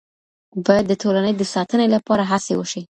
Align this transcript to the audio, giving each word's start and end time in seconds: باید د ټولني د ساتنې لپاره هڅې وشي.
باید 0.65 0.85
د 0.87 0.93
ټولني 1.01 1.31
د 1.37 1.41
ساتنې 1.53 1.87
لپاره 1.95 2.23
هڅې 2.31 2.53
وشي. 2.55 2.81